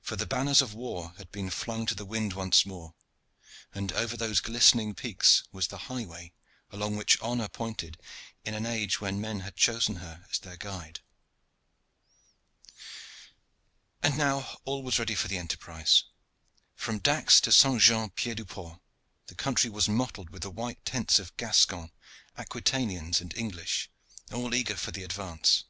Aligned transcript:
For 0.00 0.16
the 0.16 0.24
banners 0.24 0.62
of 0.62 0.72
war 0.72 1.12
had 1.18 1.30
been 1.30 1.50
flung 1.50 1.84
to 1.84 1.94
the 1.94 2.06
wind 2.06 2.32
once 2.32 2.64
more, 2.64 2.94
and 3.74 3.92
over 3.92 4.16
those 4.16 4.40
glistening 4.40 4.94
peaks 4.94 5.42
was 5.52 5.66
the 5.68 5.76
highway 5.92 6.32
along 6.70 6.96
which 6.96 7.20
Honor 7.20 7.46
pointed 7.46 8.00
in 8.42 8.54
an 8.54 8.64
age 8.64 9.02
when 9.02 9.20
men 9.20 9.40
had 9.40 9.56
chosen 9.56 9.96
her 9.96 10.24
as 10.30 10.38
their 10.38 10.56
guide. 10.56 11.00
And 14.02 14.16
now 14.16 14.60
all 14.64 14.82
was 14.82 14.98
ready 14.98 15.14
for 15.14 15.28
the 15.28 15.36
enterprise. 15.36 16.04
From 16.74 16.98
Dax 16.98 17.38
to 17.42 17.52
St. 17.52 17.82
Jean 17.82 18.08
Pied 18.08 18.38
du 18.38 18.46
Port 18.46 18.80
the 19.26 19.34
country 19.34 19.68
was 19.68 19.90
mottled 19.90 20.30
with 20.30 20.40
the 20.40 20.50
white 20.50 20.82
tents 20.86 21.18
of 21.18 21.36
Gascons, 21.36 21.90
Aquitanians 22.38 23.20
and 23.20 23.34
English, 23.36 23.90
all 24.32 24.54
eager 24.54 24.76
for 24.78 24.90
the 24.92 25.02
advance. 25.04 25.64